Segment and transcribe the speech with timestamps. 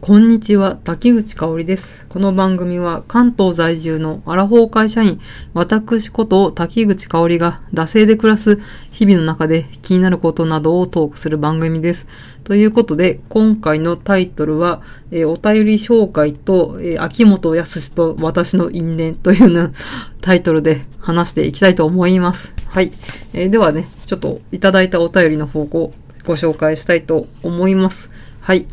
[0.00, 2.06] こんにちは、滝口香織です。
[2.08, 5.20] この番組は関東在住のアラフォー会社員、
[5.54, 8.60] 私こと滝口香織が惰性で暮らす
[8.92, 12.06] 日々の中で気になることなどをトークする番組です。
[12.44, 19.72] ということで、今回のタイトルは、えーお便り紹介と、えー秋元康と私の因縁というの
[20.20, 22.54] タイトルで話していきたいと思います。
[22.68, 22.92] はい。
[23.34, 25.92] えーではね、ちょっといただいたお便りの方向
[26.24, 28.10] ご紹介したいと思います。
[28.40, 28.66] はい。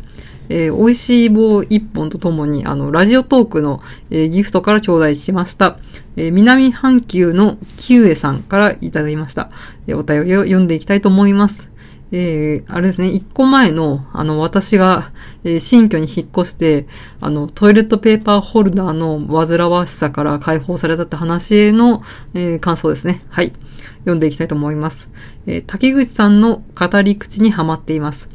[0.48, 3.80] えー美味しい棒一本とともに、あの、ラジオトークの、
[4.10, 5.78] えーギフトから頂戴しました。
[6.16, 9.50] えー南半球のキウエさんからいただきました。
[9.86, 11.70] えお便りを読んでいきたいと思います。
[12.12, 15.10] えあれですね、一個前の、あの、私が、
[15.42, 16.86] え新居に引っ越して、
[17.20, 22.02] あの、トイレットペーパーホルダーの煩わしさから解放されたって話への、
[22.34, 23.24] え感想ですね。
[23.28, 23.52] はい。
[24.00, 25.10] 読んでいきたいと思います。
[25.46, 28.28] えー竹口さんの語り口にはまっています。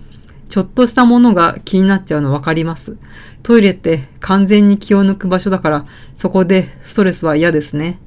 [0.51, 2.97] ちょっとしたものが気になっちゃうのわかります。
[3.41, 7.99] トイレって完全に気を抜く場所だから、そこでストレスは嫌ですね。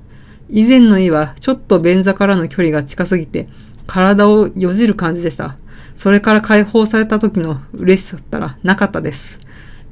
[0.50, 3.48] 以前の家はちょっと便座からの距離が近すぎて、
[3.86, 5.56] 体をよじる感じでした。
[5.96, 9.38] それから解放された時の嬉しさったらなかったです。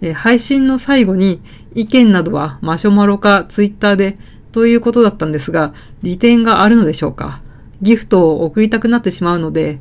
[0.03, 1.41] え配信の最後に
[1.75, 4.17] 意見などはマシュマロかツイッターで
[4.51, 5.73] ということだったんですが、
[6.03, 7.41] 利点があるのでしょうか
[7.81, 9.81] ギフトを送りたくなってしまうので、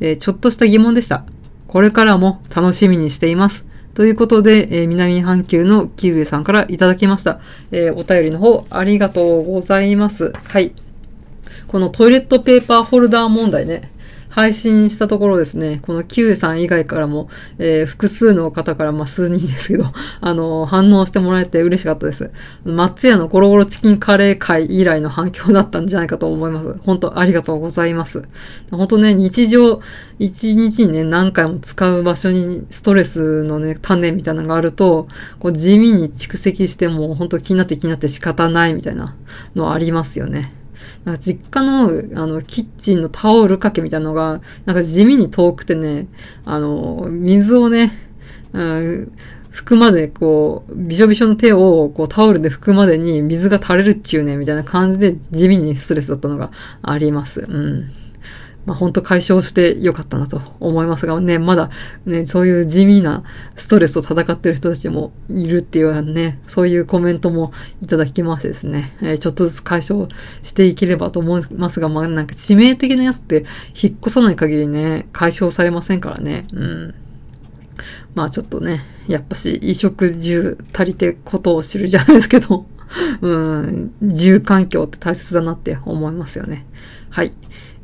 [0.00, 1.24] えちょっとした疑問でした。
[1.70, 3.64] これからも楽しみにしています。
[3.94, 7.38] ということで、えー南半球のキウエさんからいただきました。
[7.70, 10.32] えーお便りの方、ありがとうございます。
[10.32, 10.74] はい。
[11.68, 13.82] このトイレットペーパーホルダー問題ね。
[14.30, 17.28] 配信したところですね、このキウエさん以外からも、
[17.58, 19.84] えー複数の方から、まあ、数人ですけど、
[20.20, 22.30] あの反応してもらえて嬉しかったです。
[22.64, 26.78] 松屋のゴロゴロチキンカレー会以来の反響だったんじゃないかと思います。
[26.84, 28.22] 本当ありがとうございます。
[28.70, 29.80] 本当ね、日常、
[30.18, 35.08] 一日にね、何回も使う場所にストレスのね、種みたいなのがあると、
[35.40, 39.16] こう地味に蓄積しても、本当気になって気になって仕方ないみたいな
[39.56, 40.59] のありますよね。
[41.04, 41.88] なんか実家の、
[42.20, 46.08] あの、キッチンのタオル掛けみたいなのが、なんか地味に遠くてね、
[46.44, 47.90] あの、水をね、
[48.52, 49.12] うん、
[49.52, 56.50] 拭くまで、こう、びしょびしょの手を、こう、タオルで拭くまでに水が垂れるっちゅうね、みたいな感じで地味にストレスだったのが
[56.82, 57.40] あります。
[57.40, 57.90] うん。
[58.66, 61.70] まあ、本当解消してよかったなと思いますがね、まだ
[62.04, 63.24] ね、そういう地味な
[63.56, 70.08] ストレスと戦ってる人たちもいるっていうね、そういうコメントもいただきましてですね、えーちょっとずつ解消
[70.42, 73.44] していければと思いますが、まあなんか致命的なやつって
[73.80, 76.94] 引っ越さない限りね、解消されませんからね、うん。
[78.14, 82.66] まあちょっとね、やっぱし衣食住足りてことを知るじゃないですけど、
[83.20, 86.66] うん、住環境って大切だなって思いますよね。
[87.10, 87.32] はい。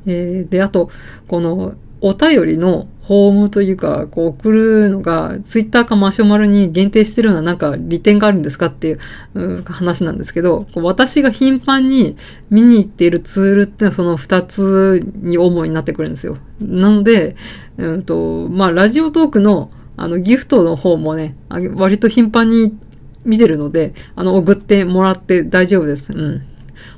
[0.07, 0.91] えーで、あと、
[1.29, 12.17] この、お便りのフォームというか、こう送るのが、ツイッターかマシュマロに限定してるようななんか利点があるんですかっていう話なんですけど、こう私が頻繁に
[12.51, 16.37] 見に行っているツールっていうのはその二つに主になってくるんですよ。
[16.61, 17.37] なので、
[17.79, 22.77] うんと、まあ、ラジオトークのあの、ギフトの方もね、割と頻繁に
[23.25, 26.13] 見てるので、あの、送ってもらって大丈夫です。
[26.13, 26.43] うん。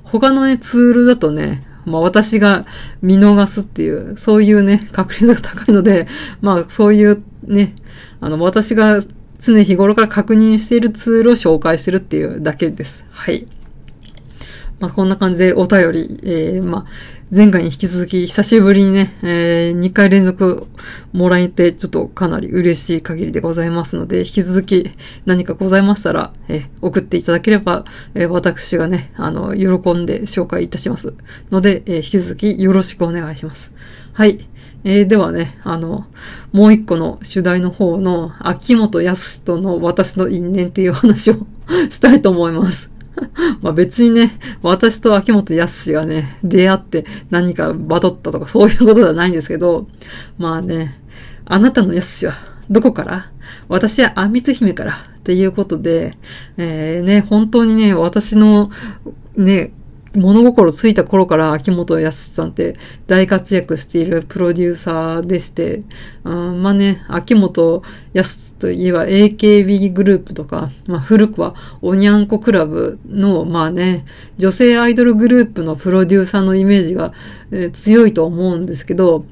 [0.02, 2.66] 他のね、ツールだとね、まあ私が
[3.02, 6.06] 見逃すっていう、そういうね、 確率が高いので、
[6.40, 7.74] まあそういうね、
[8.20, 9.00] あの、私が
[9.40, 13.04] 常日頃から確認しているツールを紹介してるっていうだけです。
[13.10, 13.46] はい。
[14.80, 16.86] まあこんな感じでお便り、えー、まあ
[17.30, 20.66] 前回に引き続き久しぶりにね、えー、2回連続
[21.12, 24.90] もらえてちょっとかなり嬉しい限りでございますので、引き続き
[25.26, 27.84] 何かございましたら、えー送っていただければ、
[28.14, 31.12] えー私がね、あの、喜んで紹介いたします。
[31.50, 33.72] ので、えー引き続きよろしくお願いします。
[34.14, 34.48] はい。
[34.84, 36.06] えーではね、あの、
[36.52, 41.46] もう一個の主題の方の、秋元康との私の因縁っていう話を
[41.90, 42.90] したいと思います。
[43.62, 49.88] まあ別にね、私と秋元康がね、出会って何かバトったとかそういうことではないんですけど、
[50.38, 51.00] まあね、
[51.44, 52.34] あなたの康は
[52.70, 53.30] どこから？
[53.68, 56.16] 私はあみつ姫からっていうことで、
[56.56, 58.70] えー、ね、本当にね、私の
[59.36, 59.72] ね、
[60.18, 62.76] 物心ついた頃から秋元康さんって
[63.06, 65.82] 大活躍しているプロデューサーでして、
[66.24, 67.82] うん、まあね、秋元
[68.12, 74.04] 康といえば AKB グループとか、まあ古くはおにゃんこクラブの、まあね、
[74.36, 77.12] 女性アイドルグループのプロデューサーのイメージが、
[77.50, 79.24] えー強いと思うんですけど、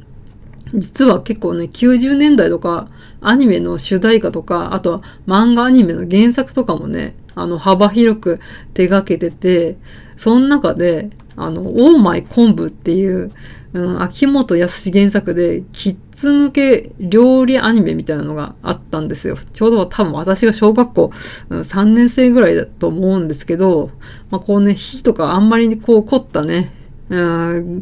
[0.75, 2.89] 実は結構ね、90年代とか、
[3.21, 8.41] アニメの主題歌とか、あとは漫画アニメの原作とかもね、あの、幅広く
[8.75, 9.77] 手掛けてて、
[10.17, 13.33] その中で、あの、オーマイ昆布っていう、
[13.73, 19.37] うん、秋元康原作で、キッツ向け料理アニメみたいなのがあったんですよ。
[19.37, 21.11] ちょうど多分私が小学校
[21.51, 23.91] うん3年生ぐらいだと思うんですけど、
[24.31, 26.73] まあこうね、火とかあんまりこう凝ったね、
[27.11, 27.81] うん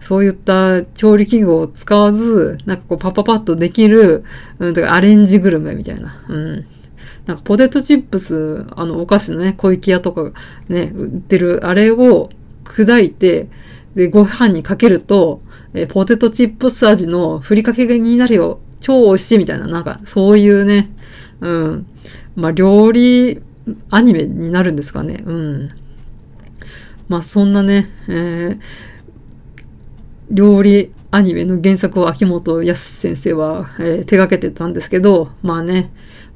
[0.00, 4.24] そういった調理器具を使わず、なんかこうパパパッとできる、
[4.58, 6.22] うん、とかアレンジグルメみたいな。
[6.28, 6.66] うん。
[7.26, 10.32] なんかポテトチップス、あのお菓子のね、小池屋とか
[10.68, 12.30] ね、売ってるあれを
[12.64, 13.48] 砕いて、
[13.94, 15.42] で、ご飯にかけると、
[15.72, 18.60] えポテトチップス味のふりかけになるよ。
[18.80, 20.90] 超美味しいみたいな、なんか、そういうね、
[21.40, 21.86] うん。
[22.36, 23.40] まあ、料理
[23.90, 25.22] アニメになるんですかね。
[25.24, 25.70] うん。
[27.08, 28.58] まあ、そんなね、えー、
[30.30, 35.90] 料理アニメの原作を秋元康先生は、えー、手掛けてたんですけど、まあね、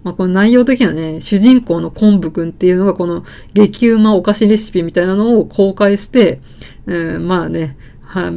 [0.08, 6.40] まあ、この内容的にはね、主人公の昆布くんっていうのがこの激うまお菓子レシピみたいなのを公開して、
[6.87, 8.32] えー、まあね、は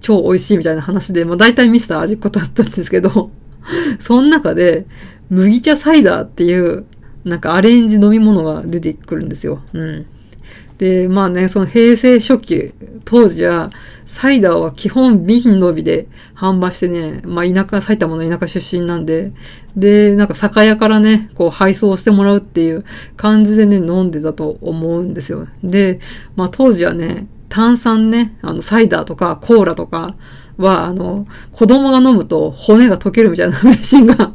[0.00, 3.30] 超美味しいみたいな話で、まあ大体ミスター味っ子だったんですけど、
[4.00, 4.86] その中で
[5.30, 6.84] 麦茶サイダーっていう
[7.24, 9.62] なんかアレンジ飲み物が出てくるんですよ。
[9.72, 10.06] うん。
[10.78, 12.74] で、まあね、その平成初期、
[13.04, 13.70] 当時は、
[14.04, 19.32] サイダーは基本瓶のみで販売してね、まあ田舎、埼玉の田舎出身なんで、
[19.76, 22.84] で、なんか酒屋からね、こう配送してもらうっていう
[23.16, 25.48] 感じでね、飲んでたと思うんですよ。
[25.62, 26.00] で、
[26.36, 30.16] まあ当時はね、炭酸ね、あの、サイダーとかコーラとか
[30.58, 34.32] は、あの、子供が飲むと骨が溶けるみたいな 迷信が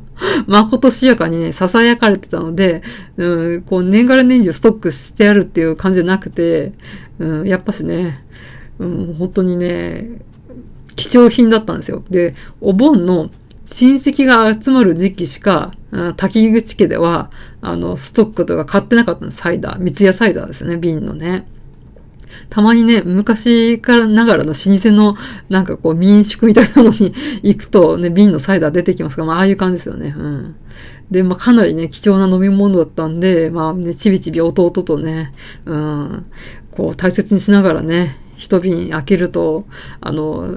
[0.47, 2.83] まことしやかにね、囁かれてたので、
[3.17, 6.73] うん、こう、年がら年中ストックしてやるっていう感じじゃなくて、
[7.19, 8.23] うん、やっぱしね、
[8.79, 10.09] うん、本当にね、
[10.95, 12.03] 貴重品だったんですよ。
[12.09, 13.29] で、お盆の
[13.65, 17.31] 親戚が集まる時期しか、うん滝口家では、
[17.61, 19.79] あの、ストックとか買ってなかったんです、サイダー。
[19.79, 21.47] 三ツ矢サイダーですよね、瓶のね。
[22.49, 25.15] たまにね、昔からながらの老舗の
[25.49, 30.13] なんかこう民宿みたいなのに行くとね、 瓶のサイダー出てきますから、まあああいう感じですよね。
[30.17, 30.55] うん。
[31.11, 35.33] で、まあかなりね、貴重な飲み物だったんで、まあね、ちびちび弟とね、
[35.65, 36.25] うん、
[36.71, 39.65] こう大切にしながらね、一瓶開けると、
[39.99, 40.47] あの、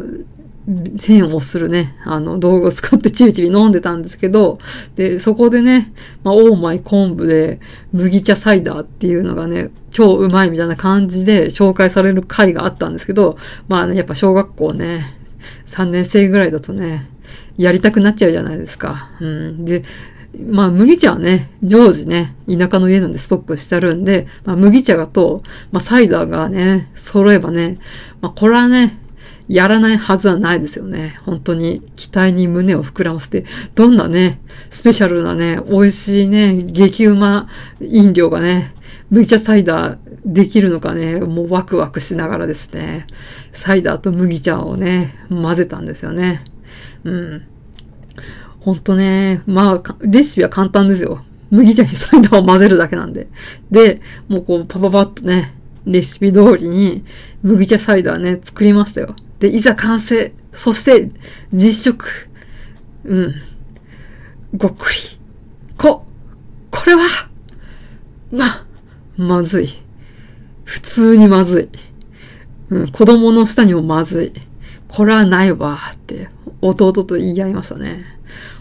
[0.97, 4.59] 線をするね、あの、道具を使ってちびちび飲んでたんですけど、
[4.95, 5.93] で、そこでね、
[6.23, 7.61] まあ、オーマイ昆布で
[7.93, 13.37] 麦茶サイダーっていうのがね、超うまいみたいな感じで紹介される回があったんですけど、
[13.69, 15.05] まあね、やっぱ小学校ね、
[15.67, 17.09] 3年生ぐらいだとね、
[17.57, 19.11] やりたくなっちゃうじゃないですか。
[19.21, 19.65] うん。
[19.65, 19.85] で、
[20.49, 25.43] まあ麦茶はね、常時ね、田舎の家なんでストックしてあるんで、まあ麦茶がと、
[25.73, 27.79] まあサイダーがね、揃えばね、
[28.21, 28.99] まあこれはね、
[29.49, 31.19] やらないはずはないですよね。
[31.25, 33.45] 本当に期待に胸を膨らませて、
[33.75, 34.41] どんなね、
[34.71, 37.49] スペシャルなね、美味しいね、激うま
[37.81, 38.75] 飲料がね、
[39.11, 43.07] 麦茶サイダーできるのかね、もうワクワクしながらですね、
[43.53, 46.43] サイダーと麦茶をね、混ぜたんですよね。
[47.05, 47.43] うん。
[48.61, 51.21] ほんとね、まあ、レシピは簡単ですよ。
[51.51, 53.29] 麦茶にサイダーを混ぜるだけなんで。
[53.71, 55.53] で、もうこう、パパパッとね、
[55.85, 57.05] レシピ通りに
[57.43, 59.17] 麦茶サイダーね、作りましたよ。
[59.43, 60.33] で、いざ完成。
[60.53, 61.11] そして、
[61.53, 62.29] 実食。
[63.05, 63.35] うん。
[64.57, 64.99] ごっくり。
[65.77, 66.07] こ、
[66.71, 67.03] これは、
[68.31, 68.65] ま、
[69.17, 69.69] まずい。
[70.63, 71.69] 普通にまず
[72.71, 72.75] い。
[72.75, 74.33] うん、子供の下にもまずい。
[74.87, 76.29] これはないわ、って
[76.61, 78.05] 弟と言い合いましたね。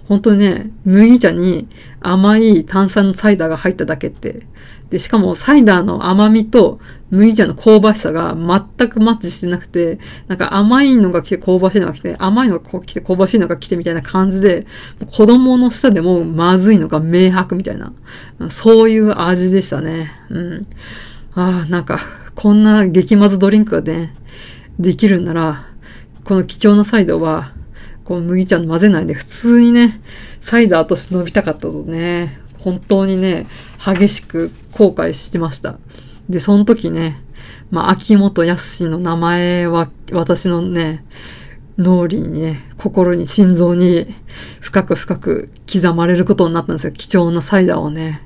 [0.07, 1.67] 本当にね、麦茶に
[1.99, 4.47] 甘い炭酸のサイダーが入っただけって、
[4.91, 6.79] で、しかもサイダーの甘みと
[7.11, 14.67] 麦茶の香ばしさが全くマッチしてなくて、なんか甘いのが来て香ばしいのが来て、甘いのが来て香ばしいのが来てみたいな感じで、
[15.09, 17.93] 子供の舌でもまずいのが明白みたいな、
[18.49, 20.11] そういう味でしたね。
[20.29, 20.67] うん。
[21.35, 21.99] ああ、なんか、
[22.35, 24.13] こんな激まずドリンクがね、
[24.77, 25.65] できるんなら、
[26.25, 27.53] この貴重なサイダーは、
[28.03, 30.01] この麦茶の混ぜないで普通にね、
[30.41, 33.47] サイダーとして飲みたかったとね、本当にね、
[33.83, 35.77] 激しく後悔してました。
[36.29, 37.19] で、その時ね、
[37.71, 41.03] まあ、秋元康の名前は私のね、
[41.77, 44.07] 脳裏にね、心に、心臓に
[44.59, 46.93] 深く深く刻まれることになったんですよ。
[46.93, 48.21] 貴重なサイダーをね。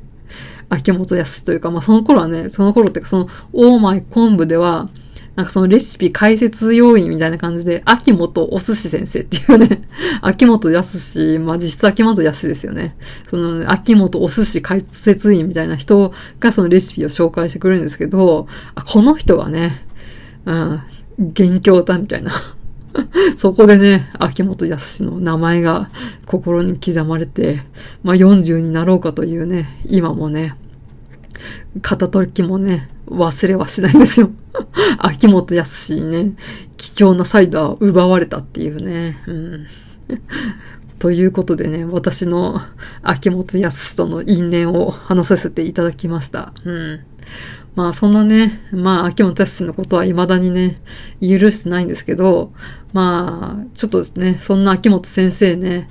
[0.68, 4.90] 秋元康というか、まあ、その頃はね、その頃っていうか、その、オーマイ昆布では、
[5.36, 9.82] なんかそのレシピ解説要員みたいな感じで、秋元お寿司先生っていうね、
[10.22, 12.96] 秋元康、まあ実質秋元康ですよね。
[13.28, 19.86] その秋元お寿司解説員みたいな人がそのレシピを紹介してくれるんですけど、あこの人がね、
[20.46, 20.82] うん、
[21.20, 22.32] 元凶だみたいな。
[23.36, 25.90] そこでね、秋元康の名前が
[26.26, 27.62] 心に刻まれて、
[28.04, 30.56] まあ40になろうかというね、今もね、
[31.82, 34.32] 片時もね、忘れはしないんですよ。
[35.00, 36.34] 秋元康にね、
[36.78, 39.18] 貴重なサイダーを奪われたっていうね。
[39.28, 39.66] うん、
[41.00, 42.62] ということでね、私の
[43.02, 46.54] 秋元康との因縁を話させていただきました。
[46.64, 47.00] うん。
[47.76, 50.82] まあそんなね、まあ秋元康のことは未だにね、
[51.22, 52.54] 許してないんですけど、
[52.94, 55.90] まあちょっとですね、そんな秋元先生ね、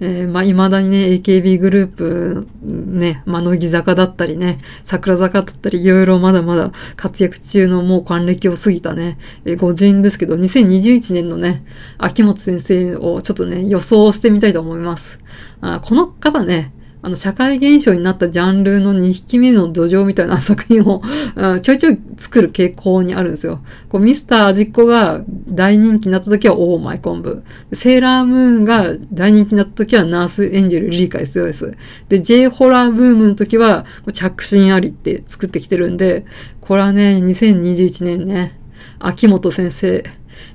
[0.00, 11.64] えー、まあ、未だにね、AKB グループ、ね、まあ、乃木坂だったりね、桜坂だったり、いろいろまだまだ活躍中のもう還暦を過ぎたね、えー、ご人ですけど、2021年のね、
[11.98, 15.20] 秋元先生をちょっとね、予想してみたいと思います。
[15.60, 16.72] あこの方ね、
[17.04, 21.02] あの、社会現象になったジャンルの2匹目の土壌みたいな作品を、
[21.36, 23.60] うん、ちょいちょい作る傾向にあるんですよ。
[23.90, 27.42] こう、ミスター味っ子が大人気になった時はオーマイ昆布。
[27.74, 31.76] セーラームーンが大人気になった時はナースエンジェルリリカイスです。
[32.08, 36.24] で、J ホラーブームの時は着信ありって作ってきてるんで、
[36.62, 38.58] これはね、2021年ね、
[38.98, 40.02] 秋元先生、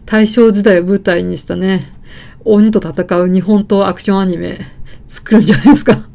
[0.07, 1.93] 大正時代を舞台にしたね、
[2.43, 4.57] 鬼と戦う日本刀アクションアニメ
[5.07, 6.08] 作るんじゃないですか。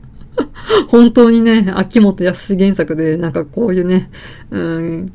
[0.88, 4.11] 本当にね、秋元康原作で、なんかこういうね、
[4.50, 5.12] うん、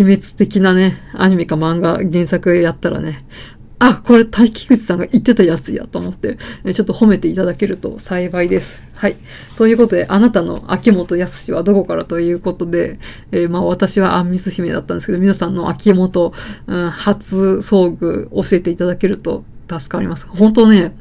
[0.00, 3.24] 鬼滅的なね、アニメか漫画原作やったらね、
[3.80, 6.36] あ、これ、滝口さんが言ってたやつやと思って、
[6.72, 8.82] ちょっと褒めていただけると幸いです。
[8.94, 9.16] はい。
[9.56, 12.98] ということで、あなたの秋元康はどこからということで、
[13.30, 16.32] えー、まあ私はアンミス姫だったんですけど、皆さんの秋元、
[16.66, 20.26] うん、初遭遇教えていただけると助かります。
[20.26, 20.96] 本当ね、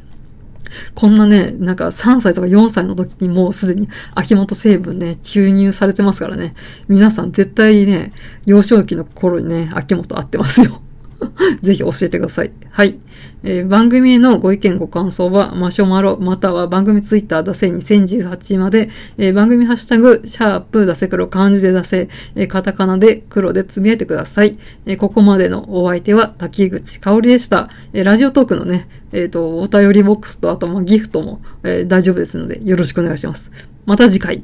[0.96, 6.56] こんなね、なんか3歳とか4歳の時にもうすでに秋元成分ね、注入されてますからね。
[6.88, 8.14] 皆さん絶対ね、
[8.46, 10.82] 幼少期の頃にね、秋元合ってますよ。
[11.62, 12.52] ぜひ教えてください。
[12.70, 12.98] はい。
[13.44, 24.58] えー、番組へのご意見ご感想は、マシュマロ、または番組ツイッター出せ2018まで、えー、番組ハッシュタグ、シャープ出せ黒、漢字で出せ、えー、カタカナで黒でつぶやいてください。
[24.86, 27.70] えここまでのお相手は滝口香里でした。
[27.94, 33.52] えラジオトークのね、えっ、と、お便りボックスと、あと、まギフトも、え大丈夫ですので、よろしくお願いします。
[33.86, 34.44] また次回。